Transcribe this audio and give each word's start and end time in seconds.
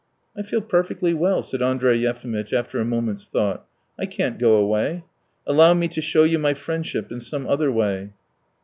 "I 0.35 0.41
feel 0.41 0.61
perfectly 0.61 1.13
well," 1.13 1.43
said 1.43 1.61
Andrey 1.61 1.95
Yefimitch 1.99 2.53
after 2.53 2.79
a 2.79 2.83
moment's 2.85 3.27
thought. 3.27 3.67
"I 3.99 4.07
can't 4.07 4.39
go 4.39 4.55
away. 4.55 5.03
Allow 5.45 5.75
me 5.75 5.87
to 5.89 6.01
show 6.01 6.23
you 6.23 6.39
my 6.39 6.55
friendship 6.55 7.11
in 7.11 7.19
some 7.21 7.45
other 7.45 7.71
way." 7.71 8.09